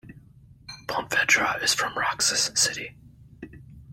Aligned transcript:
Pontevedra 0.87 1.59
is 1.61 1.75
from 1.75 1.93
Roxas 1.95 2.49
City. 2.55 2.95